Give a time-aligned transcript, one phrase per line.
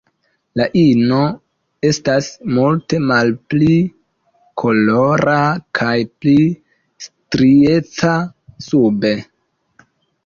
[0.59, 1.17] La ino
[1.89, 3.77] estas multe malpli
[4.63, 5.37] kolora
[5.81, 5.93] kaj
[6.25, 6.35] pli
[7.07, 8.15] strieca
[8.71, 9.17] sube.